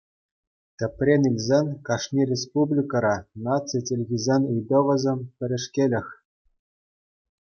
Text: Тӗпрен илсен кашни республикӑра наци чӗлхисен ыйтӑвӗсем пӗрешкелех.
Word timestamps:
Тӗпрен 0.77 1.23
илсен 1.29 1.67
кашни 1.87 2.23
республикӑра 2.31 3.15
наци 3.43 3.79
чӗлхисен 3.85 4.41
ыйтӑвӗсем 4.53 5.19
пӗрешкелех. 5.37 6.07